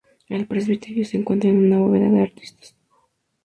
[0.29, 2.75] En el presbiterio se encuentra una bóveda de aristas.